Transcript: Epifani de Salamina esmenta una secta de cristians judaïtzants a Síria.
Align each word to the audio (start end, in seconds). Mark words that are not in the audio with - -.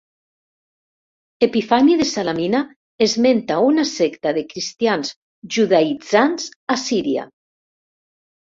Epifani 1.47 1.97
de 1.99 2.07
Salamina 2.11 2.61
esmenta 3.07 3.59
una 3.67 3.85
secta 3.91 4.33
de 4.39 4.45
cristians 4.55 5.15
judaïtzants 5.57 6.49
a 6.77 6.83
Síria. 6.87 7.29